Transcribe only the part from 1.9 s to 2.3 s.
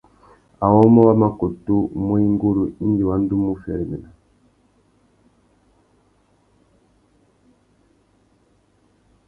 muá